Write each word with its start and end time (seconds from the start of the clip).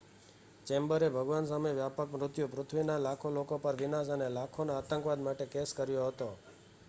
ચેમ્બરે 0.67 1.07
ભગવાન 1.11 1.47
સામે 1.47 1.73
વ્યાપક 1.73 2.09
મૃત્યુ 2.13 2.47
પૃથ્વીના 2.49 2.97
લાખો 2.99 3.27
લોકો 3.31 3.55
પર 3.59 3.75
વિનાશ 3.77 4.09
અને 4.09 4.27
લાખોનો 4.31 4.71
આતંકવાદ 4.75 5.19
માટે 5.21 5.45
કેસ 5.47 5.69
કર્યો 5.77 6.07
હતો 6.07 6.29